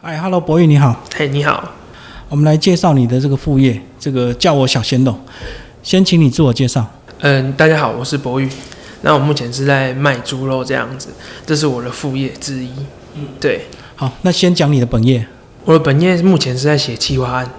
[0.00, 1.72] 哎，Hello，博宇你好，嘿，你好，
[2.28, 5.18] 我们来介绍你的这个副业，这个叫我小鲜肉。
[5.82, 6.86] 先请你自我介绍。
[7.18, 8.48] 嗯，大家好，我是博宇。
[9.02, 11.08] 那我目前是在卖猪肉这样子，
[11.44, 12.70] 这是我的副业之一。
[13.16, 13.66] 嗯，对。
[13.96, 15.26] 好，那先讲你的本业。
[15.64, 17.50] 我的本业目前是在写企划案，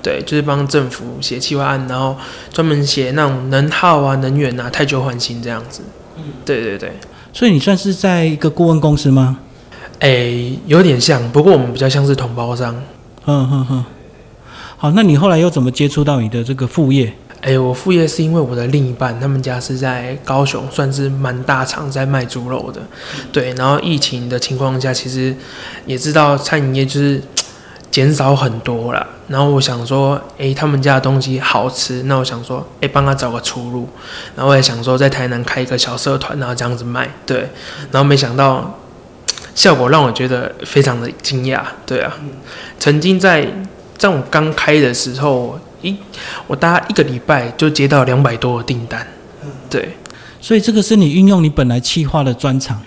[0.00, 2.16] 对，就是帮政府写企划案，然后
[2.52, 5.82] 专门写那种能耗啊、能源啊、太旧换新这样子。
[6.16, 6.92] 嗯，对对对。
[7.32, 9.40] 所以你算是在一个顾问公司吗？
[10.00, 12.74] 哎，有点像，不过我们比较像是同胞商。
[13.26, 13.84] 嗯哼哼。
[14.78, 17.12] 好，那你后来又怎么接触到你的这个副业？
[17.42, 22.80] 哎，我副业是因为我的另一半，他们家是在高雄，算是蛮大厂，在卖猪肉的。
[23.30, 25.36] 对，然后疫情的情况下，其实
[25.84, 27.22] 也知道餐饮业就是
[27.90, 29.06] 减少很多了。
[29.28, 33.86] 然后我想说，哎，他们家的东西好吃，那我想说，哎，帮他找个出路。
[34.34, 37.06] 然后我也想说，在台南开一个小社团，然后这样子卖。
[37.26, 37.50] 对，
[37.90, 38.78] 然后没想到。
[39.54, 42.12] 效果让我觉得非常的惊讶，对啊，
[42.78, 43.46] 曾经在
[43.98, 45.94] 在我刚开的时候，一
[46.46, 49.06] 我大概一个礼拜就接到两百多的订单，
[49.68, 49.96] 对，
[50.40, 52.80] 所以这个是你运用你本来企划的专长，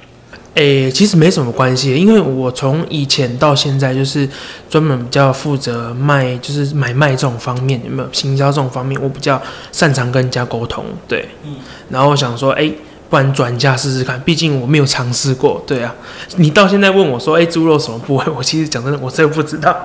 [0.55, 4.27] 诶，其实没什么关系，因为我从以前到现在就是
[4.69, 9.39] 专门比较负责卖，就是买卖这种方面，有没有行销这种方面，我比较
[9.71, 11.57] 擅长跟人家沟通，对，嗯，
[11.89, 12.71] 然后我想说，哎。
[13.13, 15.63] 不然转嫁试试看，毕竟我没有尝试过。
[15.67, 15.93] 对啊，
[16.37, 19.75] 你到现在问我说：“哎，猪肉什么部位？” 我其实讲真的，我真的不知道。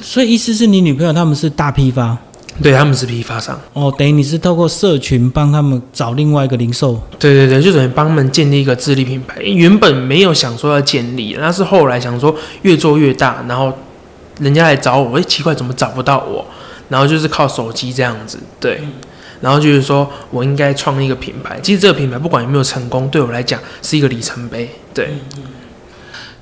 [0.00, 2.16] 所以意思是你女朋友他们是大批发，
[2.62, 3.60] 对他们是批发商。
[3.74, 6.98] 哦，等于你是透过社群帮他们找另外一个零售。
[7.18, 9.42] 对对对，就等于帮他们建立一个自立品牌。
[9.42, 13.70] 原本没有想说要建立，那是后来想说越做越大，然后
[14.40, 16.42] 人家来找我，哎，奇怪，怎么找不到我？
[16.88, 18.82] 然后就是靠手机这样子，对。
[19.42, 21.58] 然后就是说，我应该创立一个品牌。
[21.60, 24.70] 其实这个品牌不管有没有成功，对我来讲是一个里程碑。
[24.94, 25.14] 对，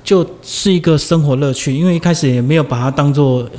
[0.03, 1.73] 就是一个生活乐趣。
[1.73, 3.49] 因为一开始也没有把它当做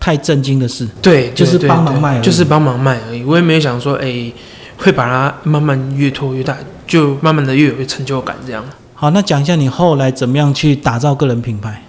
[0.00, 0.88] 太震惊的事。
[1.02, 3.22] 对，就是帮忙卖，就是帮忙卖而已。
[3.22, 4.32] 我也没有想说，哎，
[4.78, 6.56] 会把它慢慢越拖越大，
[6.86, 8.64] 就慢慢的越有成就感这样。
[8.94, 11.82] 好，那讲一下你后来怎么样去打造个人品牌？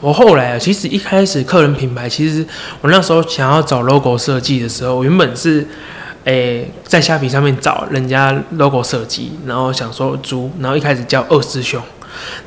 [0.00, 2.46] 我后来啊，其实一开始个人品牌，其实
[2.80, 5.68] 我那时候想要找 logo 设计的时候，原本是。
[6.24, 11.82] 诶，在虾皮上面找人家 logo 设计，然后想说猪，然后一开始叫二师兄，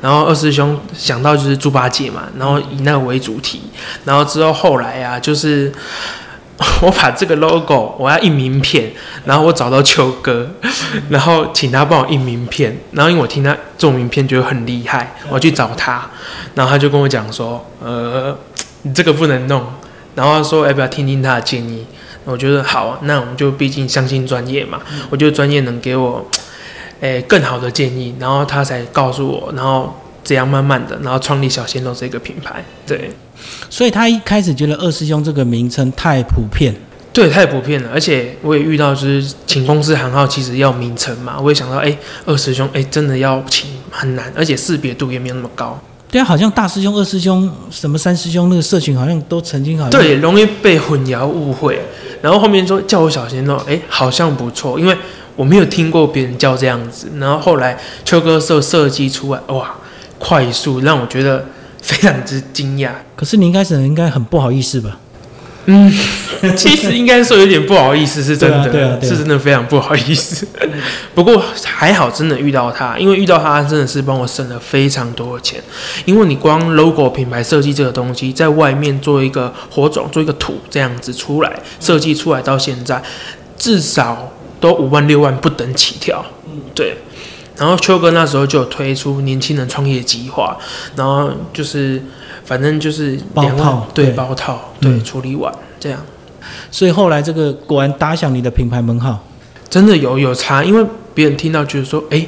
[0.00, 3.62] 然后二师兄想到就是猪八戒嘛，然后以那个为主题，
[4.04, 5.72] 然后之后后来啊，就是
[6.80, 8.92] 我把这个 logo 我要印名片，
[9.24, 10.48] 然后我找到秋哥，
[11.08, 16.08] 然后请他帮我印名片，然后因为我听他做名片觉得很厉害，我去找他，
[16.54, 18.38] 然后他就跟我讲说，呃，
[18.82, 19.64] 你这个不能弄，
[20.14, 21.84] 然后说要不要听听他的建议。
[22.24, 24.80] 我觉得好，那我们就毕竟相信专业嘛。
[25.10, 26.26] 我觉得专业能给我，
[27.00, 32.64] 诶更好的建议，然后他才告诉我，然后这样慢慢的，然后创立小鲜肉这个品牌。
[32.86, 33.10] 对，
[33.68, 36.74] 所以他一开始觉得二师兄这个名称太普遍，
[37.12, 37.90] 对，太普遍了。
[37.92, 45.78] 而且我也遇到就是请公司行号，其实要名称嘛，我也想到，哎，二师兄，哎，真的要请很难，而且识别度也没有那么高。
[46.10, 51.80] 对啊，好像大师兄、二师兄、什么三师兄，那个社群好像都曾经好像对，容易被混淆误会。
[52.24, 54.96] 然后后面说叫我小鲜肉，哎，好像不错，因为
[55.36, 57.06] 我没有听过别人叫这样子。
[57.18, 59.74] 然后后来秋哥设设计出来，哇，
[60.18, 61.44] 快速让我觉得
[61.82, 62.92] 非常之惊讶。
[63.14, 64.98] 可是你一开始应该很不好意思吧？
[65.66, 65.90] 嗯，
[66.56, 70.46] 其实应该说有点不好意思，是真的，是真的非常不好意思。
[71.14, 75.62] 不过还好，真的遇到他，因为遇到他真的是帮我省了非常多的钱。
[76.04, 81.50] 因为你光 logo 品牌设计这个东西，在外面做一个火种，做一个土这样子出来，
[81.80, 83.02] 设计出来到现在，
[83.56, 86.24] 至少都五万六万不等起跳。
[86.46, 86.98] 嗯，对。
[87.56, 90.58] 然后秋哥那时候就有推出年轻人创业计划，
[90.94, 92.02] 然后就是。
[92.44, 96.00] 反正就是包套，对包套，对处理完这样，
[96.70, 99.24] 所以后来这个果然打响你的品牌门号，
[99.68, 100.84] 真的有有差，因为
[101.14, 102.26] 别人听到就是说，哎，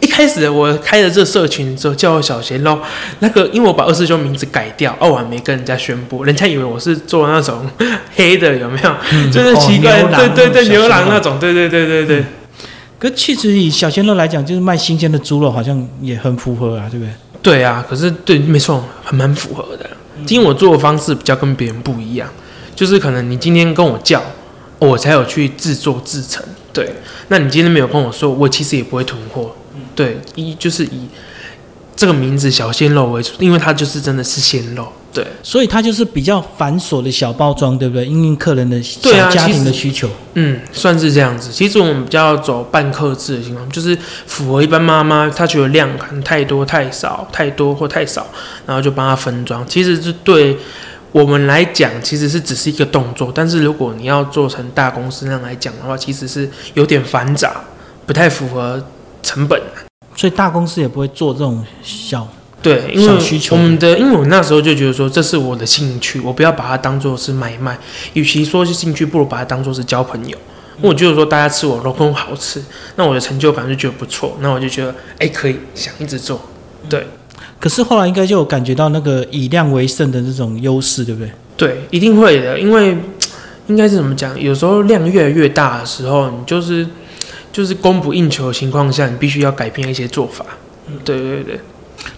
[0.00, 2.78] 一开始我开了这社群之后叫我小贤喽，
[3.20, 7.66] 那个因为我把二师兄名字改掉，哦，我还没跟人家宣布，人家以为我是做那种
[8.14, 8.94] 黑的，有没有？
[9.32, 12.24] 就是奇怪，对对对，牛郎那种，对对对对对。
[12.98, 17.12] 可其实以小鲜肉来讲，就是卖新鲜的猪肉，好像也很符合啊，对不对？
[17.42, 19.88] 对啊，可是对，没错，还蛮符合的。
[20.28, 22.28] 因为我做的方式比较跟别人不一样，
[22.74, 24.22] 就是可能你今天跟我叫，
[24.78, 26.42] 我才有去制作制成。
[26.72, 26.90] 对，
[27.28, 29.54] 那你今天没有跟我说，我其实也不会囤货。
[29.94, 31.08] 对，一就是以
[31.96, 34.86] 这个名字小鲜肉为主，因为它就是真的是鲜肉。
[35.12, 38.04] 对，所以它就是比较繁琐的小包装，对不对？
[38.04, 40.08] 因应客人的对啊小家庭的需求。
[40.32, 41.52] 嗯，算是这样子。
[41.52, 43.96] 其实我们比较走半克制的情况，就是
[44.26, 48.26] 符合一般妈妈她觉得量可能太多、太少、太多或太少，
[48.66, 49.64] 然后就帮她分装。
[49.68, 50.58] 其实是对
[51.12, 57.62] 我们来讲，其实是只是一个动作，但是如果你要做成大公司那样来讲的话，其实是有点繁杂，
[58.04, 58.84] 不太符合
[59.22, 59.62] 成本。
[60.16, 62.26] 所以大公司也不会做这种小，
[62.62, 67.78] 对，因为小需求我们的，因为我那时候就觉得说这是我的兴趣，我不要把它当做是买卖，
[68.14, 70.36] 与其说是兴趣，不如把它当做是交朋友。
[70.80, 72.60] 我就是说大家吃我肉羹好吃，
[72.96, 76.40] 那我的成就感就觉得不错，那我就觉得哎、可以想一直做。
[76.88, 77.06] 对
[77.60, 81.30] 可是后来应该就有感觉到那个以量为胜的这种优势，对不对？
[81.56, 82.98] 对，一定会的，因为
[83.68, 84.38] 应该是怎么讲？
[84.38, 86.86] 有时候量越来越大的时候，你就是
[87.54, 90.44] 就是供不应求的情况下，你必须要改变一些做法。
[91.04, 91.60] 对对对。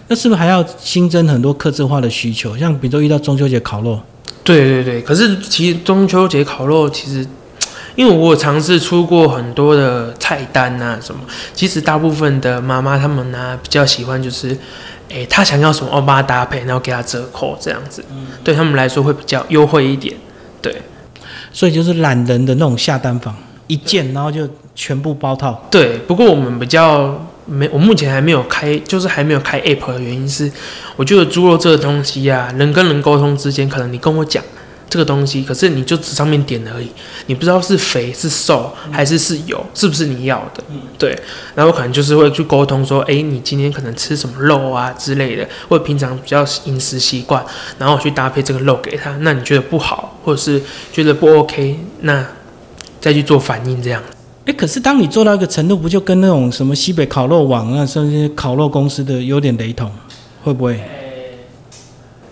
[0.07, 2.57] 那是不是还要新增很多客制化的需求？
[2.57, 4.01] 像比如说遇到中秋节烤肉，
[4.43, 7.23] 对对对，可是其实中秋节烤肉，其实
[7.95, 11.21] 因为我有尝试出过很多的菜单啊什么，
[11.53, 14.57] 其实大部分的妈妈她们呢、比较喜欢就是，
[15.09, 18.03] 诶，她想要什么，我帮她搭配，然后给她折扣这样子，
[18.43, 20.15] 对他们来说会比较优惠一点。
[20.59, 20.81] 对
[21.53, 23.35] 所以就是懒人的那种下单房，
[23.67, 25.67] 一件然后就全部包套。
[25.71, 30.49] 对，不过我们比较没，我目前还没有开，就是还没有开 app 的原因是，
[30.95, 34.43] 我觉得猪肉这个东西呀、人跟人沟通之间，可能你跟我讲
[34.87, 36.89] 这个东西，可是你就只上面点而已，
[37.25, 40.63] 你不知道是肥是瘦还是是油，是不是你要的？
[40.97, 41.17] 对，
[41.55, 47.43] 然后我可能就是会去沟通说，哎，你今天可能吃什么肉啊之类的，或者平常比较饮食习惯，
[47.79, 50.61] 然后我去搭配这个肉给他，那你觉得不好，或者是
[50.93, 52.25] 觉得不 OK，那
[53.01, 54.01] 再去做反应这样。
[54.47, 59.91] 哎，可是当你做到一个程度，不就跟那种什么西北烤肉网啊，甚至烤肉公司的有点雷同，
[60.41, 60.79] 会不会？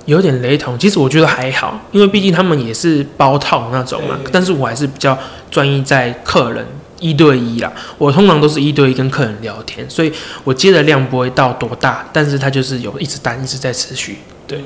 [0.05, 4.17] 有点雷同，其实我觉得还好，因为毕竟他们也是包套那种嘛。
[4.31, 5.17] 但是我还是比较
[5.51, 6.65] 专一在客人
[7.01, 7.73] 一对一啦。
[7.97, 10.09] 我通常都是一对一跟客人聊天，所以
[10.45, 14.19] 我接的量不会到多大，但是他就是有一直单一直在持续。
[14.47, 14.61] 对，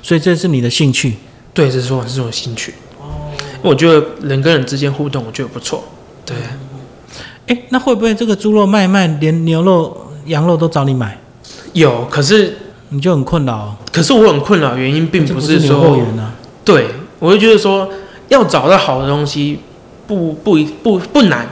[0.00, 1.16] 所以这是你的兴趣。
[1.52, 2.72] 对，这是我是我兴趣。
[2.98, 3.28] 哦
[3.60, 5.84] 我觉得人跟人之间互动，我觉得不错。
[6.30, 11.18] 对，哎，那会不会这个猪肉卖卖，连牛肉、羊肉都找你买，
[11.72, 12.56] 有，可是
[12.90, 13.76] 你就很困扰、哦？
[13.92, 16.34] 可是我很困扰，原因并不不是说源啊。
[16.64, 16.86] 对，
[17.18, 17.88] 我就觉得说
[18.28, 19.58] 要找到好的东西
[20.06, 21.48] 不不不不难，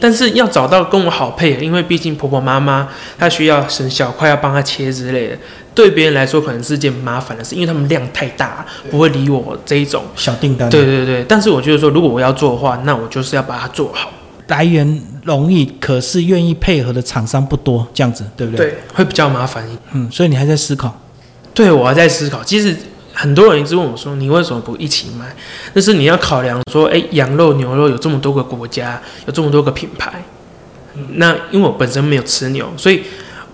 [0.00, 2.88] 但是要找到跟我好配合，因为毕竟婆婆妈妈
[3.18, 5.38] 她需要省小块要帮她切之类的，
[5.74, 10.02] 对别人来说可能是件麻烦的事，因为他们量太大，不会理我这一种。
[10.16, 14.10] 小订单，对，对对，但是我觉得说，如果我要做的话，那我就是要把它做好，
[14.52, 19.78] 来源容易，可是愿意配合的厂商不多，这样子对不对？，对，会比较麻烦一点。
[19.92, 21.00] 嗯，所以你还在思考。
[21.54, 22.76] 对我还在思考，其实
[23.14, 25.34] 很多人一直问我说，你为什么不一起买？
[25.72, 30.22] 但是你要考量说，哎，羊肉、牛肉有这么多个国家，有这么多个品牌，
[31.14, 33.02] 那因为我本身没有吃牛，所以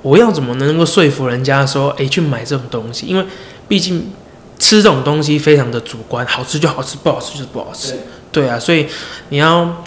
[0.03, 3.07] 我要怎么能够说服人家说，哎，去买这种东西？
[3.07, 3.25] 因为
[3.69, 4.11] 毕竟
[4.59, 7.95] 吃这种东西非常的主观，好吃就好吃，不好吃就是不好吃。
[8.33, 8.87] 对啊，所以
[9.31, 9.83] 你要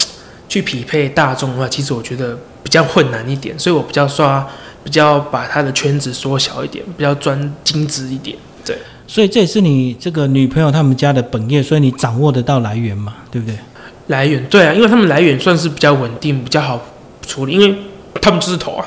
[0.52, 4.46] 去匹配大众的话，其实我觉得比较困难一点，所以我比较刷，
[4.84, 8.36] 比较把他的圈子缩小一点，比较专精致一点。
[8.62, 8.76] 对，
[9.06, 13.56] 所以这也是你这个女朋友他们家的本业，所以你掌握得到来源嘛，对不对？
[14.08, 16.78] 来源对啊，因为他们来源算是比较稳定，比较好
[17.26, 17.74] 处理，因为
[18.20, 18.86] 他们就是头啊。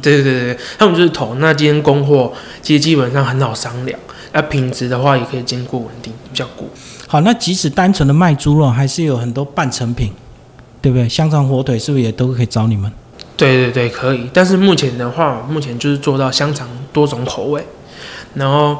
[0.00, 1.34] 对对对对，他们就是头。
[1.40, 2.32] 那今天供货
[2.62, 3.98] 其实基本上很好商量，
[4.32, 6.70] 那品质的话也可以兼顾稳定，比较固。
[7.08, 10.12] 好，那即使单纯的卖猪肉，还是有很多半成品，
[10.82, 11.08] 对不对？
[11.08, 12.92] 香肠、火腿是不是也都可以找你们？
[13.36, 14.28] 对对对，可以。
[14.32, 17.64] 但是目前的话，目前就是做到香肠多种口味，
[18.34, 18.78] 然后，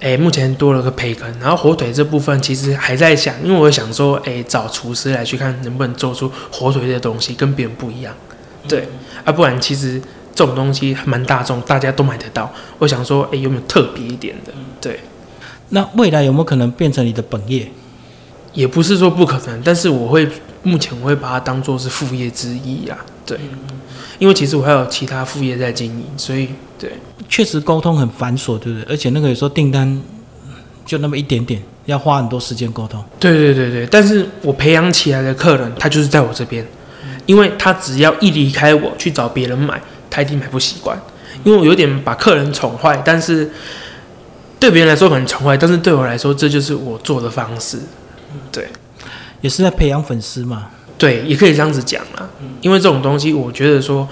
[0.00, 8.12] 哎，目前多了个培根，然后火腿这部分其实还在想，因为我想说，哎，找厨师来去看能不能做出火腿的东西跟别人不一样，
[8.66, 8.88] 对，
[9.24, 10.00] 啊，不然其实
[10.34, 12.50] 这种东西还蛮大众，大家都买得到。
[12.78, 14.52] 我想说，哎，有没有特别一点的？
[14.80, 15.00] 对，
[15.68, 17.70] 那未来有没有可能变成你的本业？
[18.52, 20.28] 也不是说不可能，但是我会
[20.62, 23.38] 目前我会把它当做是副业之一啊，对，
[24.18, 26.92] 因为其实我还有其他副业在经营，所以对。
[27.28, 28.92] 确实沟通很繁琐，对不对？
[28.92, 30.02] 而且那个有时候订单
[30.84, 33.00] 就那么一点点，要花很多时间沟通。
[33.20, 36.66] 对对对对，但是我培养起来的客人，他就是在我这边，
[37.26, 41.00] 因为他只要一离开我去找别人买，他一定买不习惯，
[41.44, 43.48] 因为我有点把客人宠坏，但是
[44.58, 47.78] 对别人来说可能宠坏，但是对我来说这就是我做的方式，
[48.50, 48.66] 对
[49.40, 50.68] 也是在培养粉丝嘛。
[50.98, 52.28] 对，也可以这样子讲啦，
[52.60, 54.06] 因为这种东西，我觉得说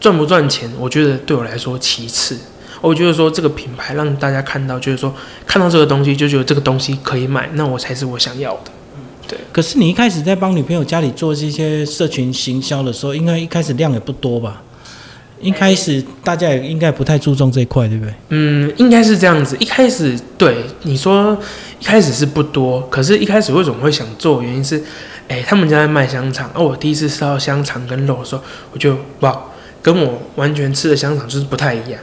[0.00, 2.38] 赚不赚钱，我觉得对我来说其次，
[2.80, 5.14] 我觉得说这个品牌让大家看到，就是说
[5.46, 8.70] 看到这个东西就觉得这个东西可以买，那我才是我想要的。
[9.28, 14.62] 对可是你一开始在帮女朋友家里做这些社群行销的时候，应该一开始量也不多吧？
[15.40, 18.14] 一开始大家也应该不太注重这一块，对不对？
[18.30, 19.56] 嗯，应该是这样子。
[19.58, 21.36] 一开始对你说，
[21.80, 24.42] 一开始是不多，可是一开始为什么会想做？
[24.42, 24.82] 原因是，
[25.28, 29.38] 哎，他们家在卖香肠，而我第一次吃到香肠跟肉的时候，我就哇，
[29.82, 32.00] 跟我完全吃的香肠就是不太一样。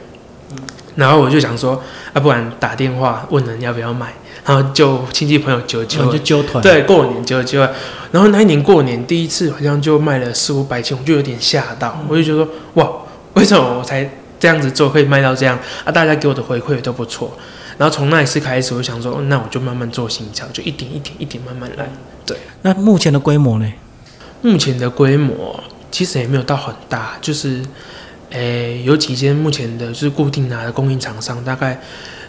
[0.95, 1.81] 然后我就想说，
[2.13, 4.13] 啊，不然打电话问人要不要买。
[4.43, 6.63] 然后就亲戚朋友揪揪，就揪团。
[6.63, 7.59] 对，过年揪揪。
[8.11, 12.03] 然后那一年过年第一次好像就卖了四五百斤，我就有点吓到。
[12.09, 12.89] 我就觉得哇，
[13.33, 14.09] 为什么我才
[14.39, 15.91] 这样子做可以卖到这样啊？
[15.91, 17.31] 大家给我的回馈都不错。
[17.77, 21.89] 然后从那一次开始，我想说，那我就慢慢做新桥，就一点一点一点慢慢来。
[22.25, 22.37] 对。
[22.61, 23.73] 那目前的规模呢？
[24.41, 27.63] 目前的规模其实也没有到很大，就是
[28.29, 31.79] 诶有几间目前的就是固定拿的供应厂商，大概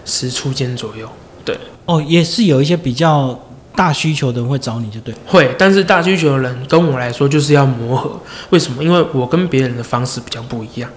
[0.05, 1.09] 十出间左右。
[1.45, 1.59] 对。
[1.85, 3.39] 哦，也是有一些比较
[3.75, 8.21] 大需求的人会找你就对，会，但是大需求的人跟我来说就是要磨合。
[8.51, 8.83] 为什么？
[8.85, 10.91] 因为我跟别人的方式比较不一样，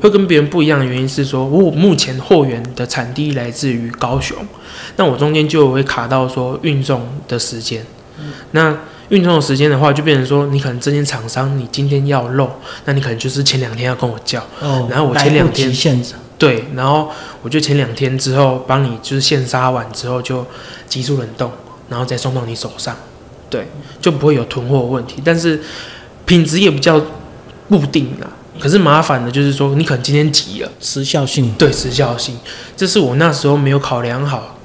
[0.00, 4.36] 会跟别人不一样的原因是说，我目前货源的产地来自于高雄，
[4.96, 7.84] 那我中间就会卡到说运送的时间。
[8.50, 8.76] 那
[9.10, 12.50] 运送的时间的话，就变成说，你可能这间厂商你今天要肉，
[12.84, 15.72] 那你可能就是前两天要跟我叫，哦，然后我前两天。
[16.36, 17.10] 对，然后
[17.42, 20.46] 我就前两天之后帮你就是现杀完之后就
[20.86, 21.50] 急速冷冻，
[21.88, 22.96] 然后再送到你手上，
[23.48, 23.68] 对，
[24.00, 25.22] 就不会有囤货问题。
[25.24, 25.60] 但是
[26.26, 27.00] 品质也比较
[27.68, 28.28] 固定啦。
[28.58, 32.36] 可是麻烦的就是说你可能今天急了，时效性对时效性，
[32.76, 34.58] 这是我那时候没有考量好，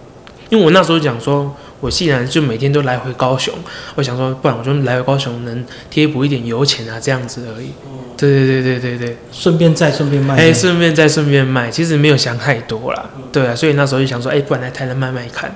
[0.50, 1.56] 因为我那时候讲说。
[1.84, 3.54] 我既然就每天都来回高雄，
[3.96, 7.72] 我想说，不然我就来回高雄能贴补一点油钱啊，这样子而已。
[8.16, 10.38] 对对对对对对，顺便再顺便卖。
[10.38, 13.10] 哎，顺便再顺便卖，其实没有想太多啦。
[13.34, 15.54] 对啊，所以那时候就想说，哎，不然来台南卖卖看。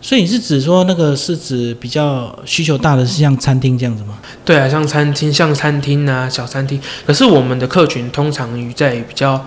[0.00, 4.18] 所以你是指说那个是指比较需求大的是像餐厅这样子吗？
[4.44, 6.80] 对啊，像餐厅、像餐厅啊、小餐厅。
[7.06, 9.44] 可是我们的客群通常于在比较。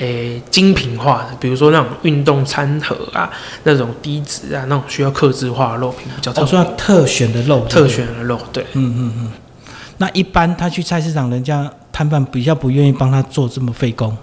[0.00, 3.28] 诶，精品化的，比如说那种运动餐盒啊，
[3.64, 6.44] 那种低脂啊，那种需要克制化的肉品比较多。
[6.44, 9.32] 我说特选的肉，特选的肉，对，嗯嗯嗯。
[9.96, 14.16] 那一般他去菜市场，人家摊贩比较不愿意帮他做这么费工。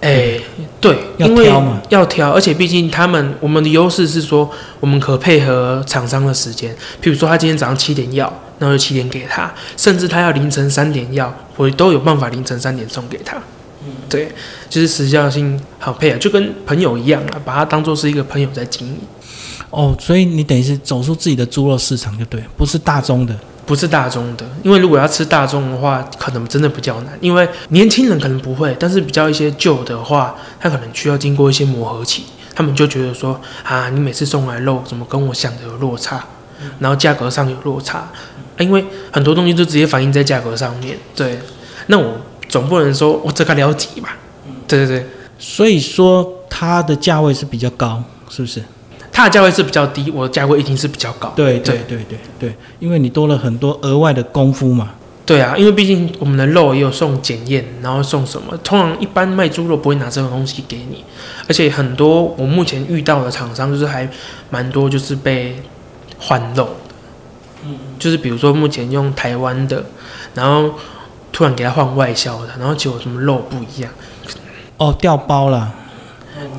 [0.00, 0.40] 诶，
[0.80, 13.36] 对，要挑嘛，要挑，而且毕竟他们我们的优势是说，我们可配合厂商的时间，譬如说他今天早上七点要，那就七点给他，甚至他要凌晨三点要，我都有办法凌晨三点送给他。
[14.08, 14.30] 对，
[14.68, 18.96] 就是时效性好配啊，就跟朋友一样啊，把它当做是一个朋友在经营。
[19.70, 23.34] 哦，所以你等于是走出自己的猪肉市场就对，不是大宗的，
[23.70, 24.44] 不是大众的。
[24.64, 36.24] 因为如果要吃大众的话，可能真的比较难，因为年轻人可能不会，但是比较一些旧的话，他可能需要经过一些磨合期，他们就觉得说啊，你每次送来肉怎么跟我想的有落差，
[36.80, 38.10] 然后价格上有落差，
[38.58, 40.98] 因为很多东西就直接反映在价格上面。
[41.14, 41.38] 对，
[41.86, 42.16] 那我。
[42.50, 44.16] 总不能说我这个了解吧？
[44.66, 45.06] 对对对，
[45.38, 48.60] 所以说它的价位是比较高，是不是？
[49.20, 51.32] 它的价位是比较低，我的价位一定是比较高。
[51.36, 54.90] 对对对对对，因为你多了很多额外的功夫嘛。
[55.26, 58.56] 对啊，因为毕竟我们的肉也有送检验，然后送什么？
[58.64, 61.04] 通常一般卖猪肉不会拿这种东西给你，
[61.46, 64.08] 而且很多我目前遇到的厂商就是还
[64.48, 65.62] 蛮多，就是被
[66.18, 66.94] 换肉的。
[67.66, 69.84] 嗯，就是比如说目前用台湾的，
[70.34, 70.70] 然后。
[71.32, 73.92] 突然给他换外销的，然后结果什么肉不一样，
[74.78, 75.72] 哦，掉包了，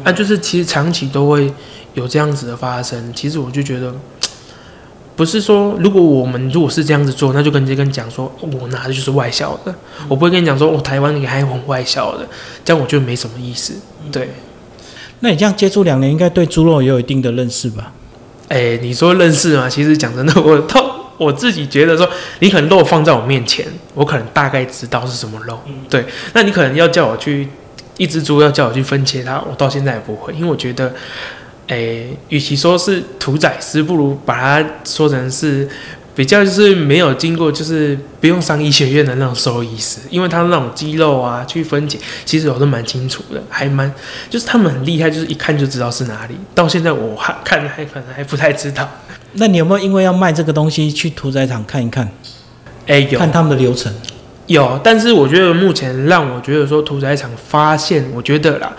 [0.06, 1.54] 啊，就是其实长期都会
[1.94, 3.14] 有这样子的发生。
[3.14, 3.94] 其实我就觉得，
[5.16, 9.74] 不是说如果我们如果是这样子做，那就跟这跟讲说，我拿的就是外销的，
[10.08, 12.28] 我不会跟你讲说，我台湾你还很外销的，
[12.64, 13.74] 这样我觉得没什么意思。
[14.12, 14.30] 对，
[15.20, 17.92] 那你这样接触两年，应该对猪肉也有一定的认识吧？
[18.48, 19.70] 哎，你说认识吗？
[19.70, 20.98] 其实讲真的，我到。
[21.18, 25.60] 我自己觉得说，你可能肉放在我面前，我可能大概知道是什么肉。
[25.88, 27.48] 对，那你可能要叫我去
[27.98, 30.92] 一只猪，要叫我去分切它，我到现在也不会，因为我觉得，
[31.72, 35.66] 诶，与其说是屠宰师，不如把它说成是
[36.14, 43.90] 比较就是没有经过，就是不用上医学院的那种兽医师，因为他那种肌肉啊去分解，其实我都蛮清楚的，还蛮
[44.30, 46.36] 就是他们很厉害，就是一看就知道是哪里。
[46.54, 48.90] 到现在我还看还可能还不太知道。
[49.36, 52.12] 那你有没有因为要卖这个东西去屠宰场看一看？
[52.88, 53.90] 哎，有看他们的流程，
[54.48, 54.78] 有。
[54.84, 58.76] 但是我觉得目前让我觉得说屠宰场发现，我觉得啦，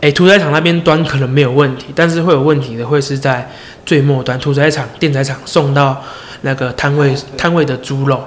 [0.00, 3.50] 哎，屠宰场那边端可能没有问题，但是会有问题的会是在
[3.84, 6.02] 最末端屠宰场、电宰场送到
[6.42, 8.22] 那个摊位摊位的猪肉。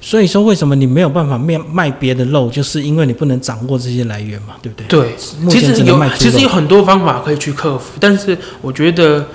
[0.00, 4.86] 所以说，为什么你没有办法卖卖别的肉，就是因为你不能掌握这些来源嘛，对不对？
[4.86, 6.00] 对，目其实有。
[6.16, 9.26] 其实有很多方法可以去克服，但是我觉得，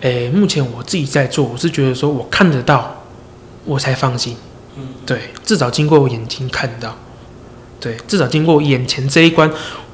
[0.00, 3.04] 诶、目前我自己在做，我是觉得说我看得到，
[3.66, 4.34] 我才放心。
[4.78, 6.96] 嗯，对，至少经过我眼睛看到，
[7.78, 9.50] 对，至少经过眼前这一关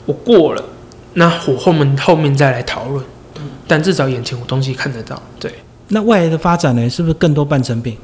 [0.06, 0.64] 我过了，
[1.14, 3.04] 那我后面后面再来讨论。
[3.36, 5.50] 嗯但至少眼前我东西看得到，对，
[5.88, 7.96] 那未来的发展呢，是不是更多半成品？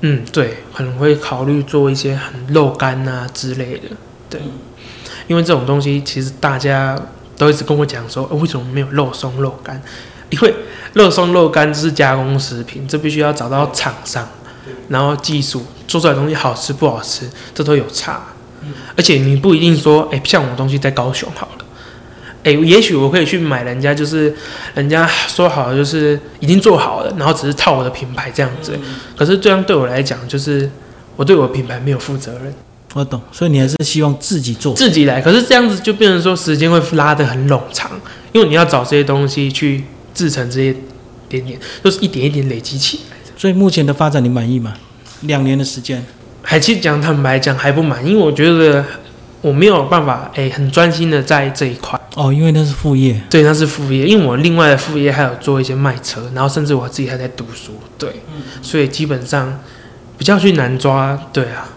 [0.00, 3.88] 嗯，对，可能会考虑做一些很肉干啊之类的，
[4.30, 4.40] 对，
[5.26, 6.98] 因为这种东西其实大家
[7.36, 9.82] 都一直跟我讲说，呃为什么没有肉松肉干？
[10.30, 10.54] 因为
[10.94, 14.26] 肉松肉干是加工食品，这必须要找到厂商，
[14.88, 18.22] 然后技术做出来的东西好吃不好吃，这都有差。
[18.96, 21.61] 而且你不一定说，哎、像我东西在高雄好了，
[22.44, 24.34] 哎、也许我可以去买人家就是
[24.74, 28.76] 人家说好的就是已经做好了，然后只是套我的品牌这样子。
[29.16, 30.68] 可是这样对我来讲，就是
[31.14, 32.52] 我对我的品牌没有负责任，
[32.94, 34.74] 我懂，所以你还是希望自己做。
[34.74, 35.20] 自己来。
[35.20, 37.90] 可是这样子就变成说时间会拉得很冗长，
[38.32, 40.74] 因为你要找这些东西去制成这些
[41.28, 43.32] 点点，就是一点一点累积起来的。
[43.36, 44.74] 所以目前的发展你满意吗？
[45.20, 46.04] 两年的时间，
[46.42, 48.84] 还其实讲坦白讲还不满，因为我觉得
[49.40, 52.00] 我没有办法哎、很专心的在这一块。
[52.22, 53.20] 哦，因为那是副业。
[53.28, 58.22] 对，那是副业，因为我另外的副业还有做一些卖车，然后甚至我自己还在读书，对，
[58.62, 59.58] 所以基本上
[60.16, 61.68] 比较去难抓，对啊，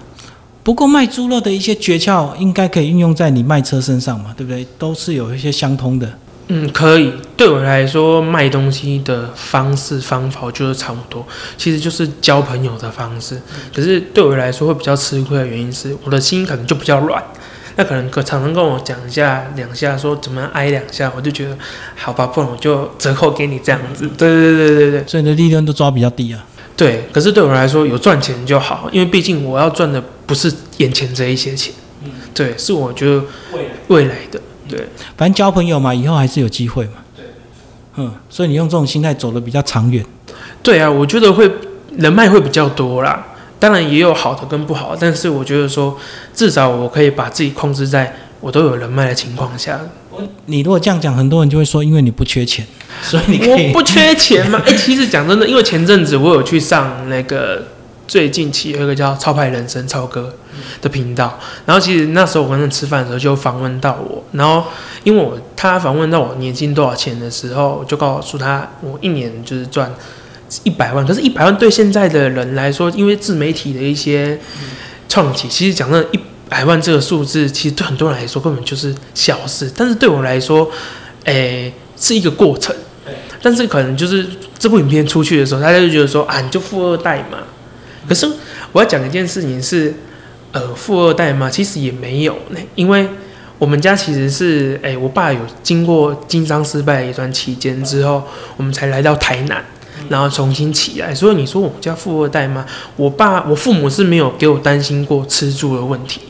[0.61, 4.67] 不过卖猪肉的一些诀窍应该可以运用在你卖车身上嘛，对不对？
[4.77, 6.13] 都是有一些相通的。
[6.49, 7.11] 嗯，可以。
[7.35, 11.25] 对我来说，卖东西的方式方法，我觉得差不多，
[11.57, 13.41] 其实就是交朋友的方式。
[13.73, 17.23] 可是对我来说会比较吃亏的原因是，我的心可能就比较软。
[17.77, 21.57] 那可能可常常跟我讲一下两下，说怎么样挨两下，我就觉得
[21.95, 24.07] 好吧，不然我就折扣给你这样子。
[24.17, 26.45] 对对对对对所以你的利润都抓比较低啊。
[26.77, 27.07] 对。
[27.11, 31.73] 可是对我来说，有赚钱就好，因为毕竟我要赚的不是眼前这一些钱，
[32.33, 33.23] 对，是我觉得
[33.87, 34.39] 未来的。
[34.67, 36.93] 对，反正交朋友嘛，以后还是有机会嘛。
[37.15, 37.25] 对
[37.97, 40.03] 嗯，所以你用这种心态走的比较长远。
[40.63, 41.51] 对啊，我觉得会
[41.97, 43.23] 人脉会比较多啦。
[43.59, 45.97] 当然也有好的跟不好，但是我觉得说，
[46.33, 49.79] 至少我可以把自己控制在我都有人脉的情况下。
[50.45, 52.65] 你如果这样讲，很多人就会说，因为你不缺钱，
[53.03, 54.61] 所以你可以我不缺钱嘛？
[54.65, 57.63] 哎、其实讲真的，因为前阵子我有去上那个
[58.07, 60.33] 最近期有一个叫“超派人生”超哥
[60.81, 64.63] 的频道，然后其实那时候我跟他吃饭的时候就访问到我，然后
[65.03, 69.93] 因为我他访问到我年薪多少钱的时候，我就告诉他我一年就是赚
[70.63, 74.39] 一百万，可是，一百万对现在的人来说，因为自媒体的一些
[75.09, 80.69] 创起，其实讲真的，一百万这个数字，其实对很多人来说根本就是小事，但是对我来说，
[81.25, 82.75] 诶、是一个过程。
[83.41, 84.25] 但是可能就是
[84.57, 87.37] 这部影片出去的时候，大家就觉得说啊，你就富二代嘛。
[88.07, 88.27] 可是
[88.71, 89.93] 我要讲一件事情是，
[90.51, 93.07] 呃，富二代嘛，其实也没有呢，因为
[93.59, 98.23] 我们家其实是，诶、我爸有经过经商失败的一段期间之后，
[98.57, 99.63] 我们才来到台南，
[100.09, 101.13] 然后重新起来。
[101.13, 102.65] 所以你说我们家富二代吗？
[102.95, 106.21] 我爸我父母是没有给我担心过吃住的问题，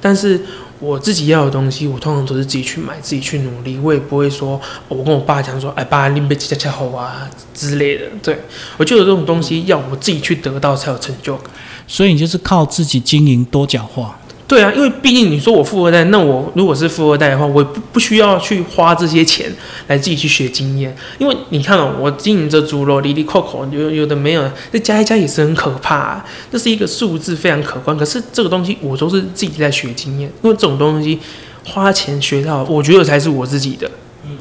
[0.00, 0.40] 但是
[0.80, 8.04] 我自己要的东西，我通常都是自己去买，自己去努力，我也不会说，我跟我爸讲说，哎，爸，拎杯恰恰好啊之类的。
[8.22, 8.38] 对
[8.76, 11.50] 我觉得这种东西要我自己去得到才有成就感。
[11.86, 14.18] 所以你就是靠自己经营多角化。
[14.46, 19.50] 对啊，因为毕竟你说我富二代，那我如果是富二代的话，我不不需要去花这些钱
[19.86, 27.96] 来自己去学经验，因为你看哦，我经营这猪肉，里里扣扣有有的没有，那加一加也是很可怕、啊，这是一个数字非常可观。
[27.96, 31.18] 可是这个东西我都是自己在学经验，因为这种东西
[31.64, 33.90] 花钱学到，我觉得才是我自己的，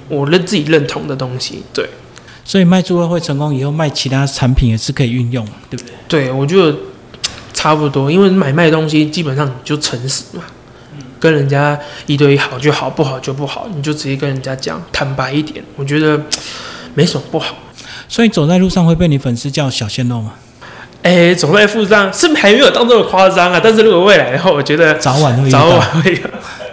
[0.09, 1.63] 我认自己认同的东西。
[1.73, 1.87] 对，
[2.43, 5.93] 所以卖猪肉会成功以后，卖其他产品也是可以运用，对不对？
[6.09, 6.75] 对我觉得
[7.53, 10.43] 差不多，因为买卖东西基本上你就诚实嘛，
[11.19, 16.19] 跟人家一对一好就好，不好就不好，你就直接跟人家讲，坦白一点，我觉得
[16.93, 17.55] 没什么不好。
[18.09, 20.33] 所以走在路上会被你粉丝叫小鲜肉吗？
[21.03, 25.67] 哎，走在路上是还没有到这么夸张啊，但是如果未来的话，我觉得早晚会遇早。
[25.67, 26.21] 晚会有。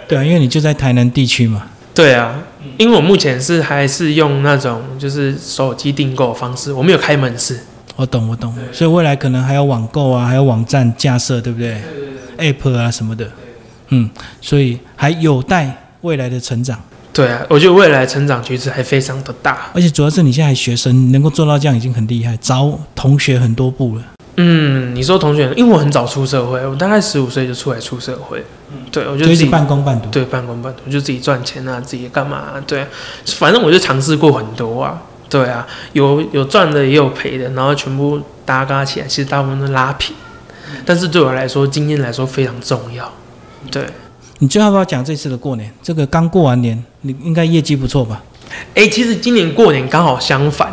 [0.07, 1.63] 对啊，因为你就在台南地区嘛。
[1.93, 2.35] 对啊，
[2.77, 7.59] 因为我目前是还是用那种就是手机订购方式，我没有开门市。
[8.01, 8.51] 我懂，我懂。
[8.71, 11.79] 所以未来可能还有网购啊，还有网站架设，对不对
[12.39, 13.29] ？App 啊什么的，
[13.89, 14.09] 嗯，
[14.41, 16.79] 所以还有待未来的成长。
[17.13, 19.69] 对啊，我觉得未来成长趋势还非常的大。
[19.73, 24.03] 而且主要是你现在还学生，能够做到这样已经很厉害，早同学很多步了。
[24.37, 28.43] 嗯，你说同学，因为我很早出社会，我大概十五岁就出来出社会。
[28.91, 30.09] 对，我就自己半工半读。
[30.09, 32.63] 对半工半读，就自己赚钱啊，自己干嘛、啊？
[32.65, 32.87] 对啊，
[33.37, 34.99] 反正我就尝试过很多啊。
[35.31, 40.13] 对啊，有有赚的也有赔的，然后全部搭嘎起来，其实大部分都拉平。
[40.85, 43.09] 但是对我来说，经验来说非常重要。
[43.71, 43.85] 对，
[44.39, 45.73] 你最后要不要讲这次的过年？
[45.81, 48.21] 这个刚过完年，你应该业绩不错吧？
[48.75, 50.69] 哎、其实今年过年刚好相反，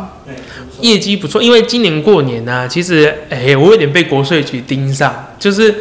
[0.81, 5.73] 业绩不错，因为今年过年呢、其实哎、我有点被国税局盯上，就是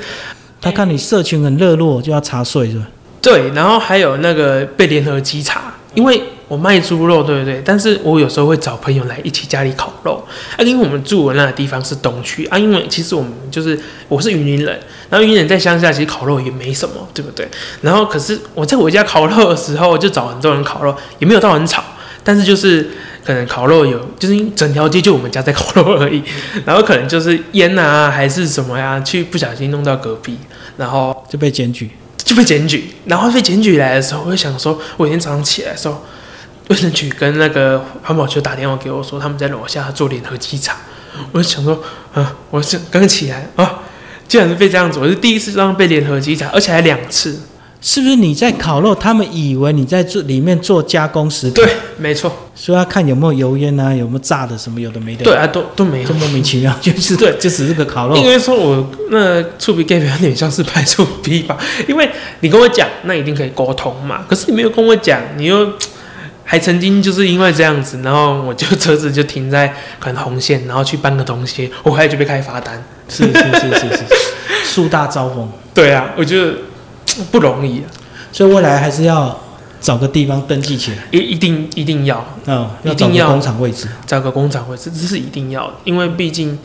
[0.60, 2.86] 他看你社群很热络，就要查税是吧？
[3.20, 7.62] 对，然后还有那个被联合稽查，因为我卖猪肉，对不对？
[7.64, 14.80] 但是我有时候会找朋友来一起家里烤肉，啊，因为我们住的那个地方是东区啊，因为其实我们就是我是云林人，
[15.10, 17.46] 然后云林人在乡下其实烤肉也没什么，对不对？
[17.82, 21.84] 然后可是我在我家烤肉的时候，就找很多人烤肉，也没有到很吵，
[22.24, 22.88] 但是就是
[23.24, 26.22] 可能烤肉有，就是整条街就我们家在烤肉而已，
[26.64, 30.38] 然后可能就是烟啊还是什么呀，去不小心弄到隔壁，
[30.78, 31.90] 然后就被检举。
[32.24, 36.04] 就被检举，然后被检举来的时候，我就想说，我有一天早上起来的时候，
[36.68, 40.76] 卫生局跟那个环保局打电话给我说，他们在楼下做联合稽查，
[41.32, 43.80] 我就想说，啊，我是刚起来啊，
[44.28, 47.40] 竟然是被这样子，我是第一次这样被联合稽查，而且还两次，
[47.80, 48.94] 是不是你在烤肉？
[48.94, 56.14] 他们以为你在做里面做加工食品，对，没错，所以要看有没有油烟啊，有没有炸的什么有的没的，对，啊，都都没有就。
[56.16, 58.22] 莫名其妙， 就是对就只是个烤肉应。
[58.22, 61.56] 该说，我那触鼻 gap 有点像是拍触鼻吧，
[61.88, 64.24] 因为你跟我讲，那一定可以沟通嘛。
[64.28, 65.72] 可是你没有跟我讲，你又
[66.50, 72.82] 还曾经就是因为这样子，然后我就车子就停在可能红线，然后去搬个东西，我回来就被开罚单。
[73.06, 74.04] 是是是是是，
[74.64, 76.54] 树大招风，对啊，我觉得
[77.30, 77.86] 不容易啊，
[78.32, 79.38] 所以未来还是要
[79.80, 83.88] 找个地方登记起来，一一定一定要嗯，要找个一定要工厂位置。
[84.06, 86.58] 找个工厂位置，这是一定要的，因为毕竟。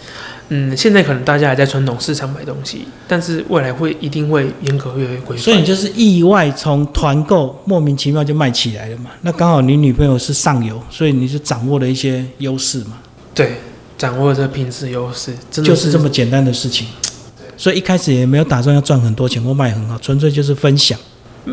[0.50, 5.44] 嗯，现在可能大家还在传统市场买东西，但是未来会一定会严格越来越规范。
[5.44, 9.10] 所以你就是意外从团购莫名其妙就卖起来了嘛？
[9.22, 13.00] 那刚好你女朋友是上游，所以你就掌握了一些优势嘛，
[13.34, 13.54] 对，
[13.98, 16.88] 掌握这品质优势，真的就是这么简单的事情。
[17.56, 21.00] 所以一开始也没有打算要赚很多钱或卖很好，纯粹就是分享，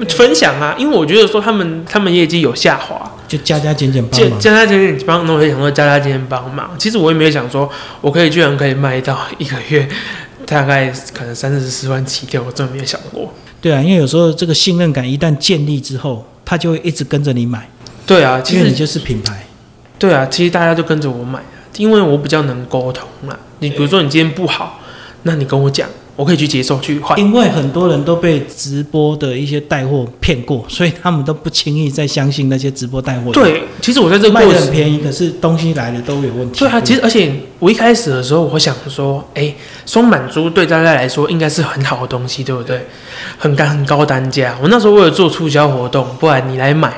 [0.08, 0.74] 分享啊。
[0.78, 4.40] 因为我觉得说他们他们业绩有下滑，就加加减减帮加忙。
[4.40, 6.70] 加加减减帮，那我就想说加加减减帮忙。
[6.78, 9.88] 其实我也没有想说我可以居然可以卖到一个月
[10.46, 13.32] 大概可能三四十万起跳，我真的没有想过。
[13.60, 17.68] 对啊，因为有时候这个信任感一旦建立之后，他就会一直跟着你买，
[18.06, 19.46] 对啊，其实你就是品牌。
[19.98, 21.44] 对啊，其实大家都跟着我买啊，
[21.76, 23.38] 因为我比较能沟通啦。
[23.58, 24.80] 你比如说你今天不好，
[25.24, 25.86] 那你跟我讲，
[26.20, 27.18] 我可以去接受去换。
[27.18, 36.58] 因为很多人都被直播的一些带货骗过，所以他们都不轻易再相信那些直播带货。，对，其实我在这卖的很便宜，可是东西来的都有问题。
[36.58, 39.54] 对啊，其实而且我一开始的时候，我想说，哎、
[39.86, 42.86] 松满珠对大家来说应该是很好的东西，对不对？
[43.38, 44.54] 很高很高单价。
[44.60, 46.92] 我那时候为了做促销活动，不然你来买，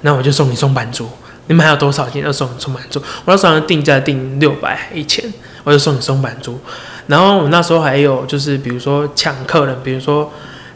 [0.00, 1.06] 那我就送你松板珠。
[1.48, 2.98] 你买有多少钱要送你松板珠？
[3.26, 5.22] 我那时候定价定六百一千，
[5.64, 6.58] 我就送你松板猪。
[7.06, 10.30] 然后我那时候还有就是比如说抢客人，比如说，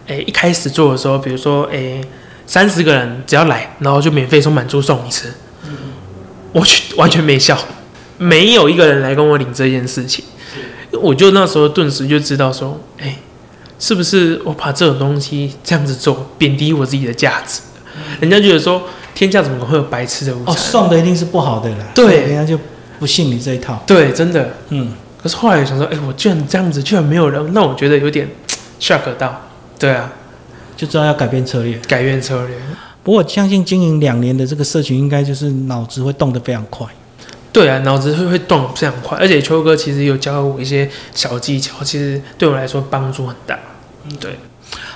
[0.06, 2.00] 哎、一开始做的时候，比如说，哎、
[2.46, 5.32] 三十个人只要来，然后就免费送满猪送你吃。
[6.52, 7.58] 我去完全没效，
[8.18, 10.24] 没有一个人来跟我领这件事情，
[11.02, 13.18] 我就那时候顿时就知道说，哎、
[13.78, 17.60] 是不是我把这种东西这样子做，贬低我自己的价值？
[18.20, 18.82] 人家觉得说，
[19.14, 22.58] 天下怎么会有白吃的午哦，送的一定是不好的啦，对人家就
[22.98, 23.82] 不信你这一套。
[23.86, 24.54] 对，真的。
[24.70, 24.92] 嗯，
[25.26, 28.28] 可是后来想说，哎、我居然这样子，居然没有人，那我觉得有点
[28.78, 29.42] shock 到。
[29.76, 30.12] 对啊，
[30.76, 31.76] 就知道要改变策略。
[31.88, 32.56] 改变策略。
[33.02, 36.86] 不过我相信经营两年的这个社群，应该就是脑子会动得非常快。
[37.52, 43.58] 对啊，脑子会会动得非常快，而且秋哥其实有教我一些小技巧，其实对我来说帮助很大。
[44.04, 44.38] 嗯，对，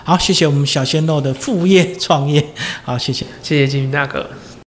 [0.05, 2.47] 好，谢谢我们小鲜肉的副业创业。
[2.85, 3.27] 好，谢谢。
[3.43, 4.31] 谢谢金明大哥。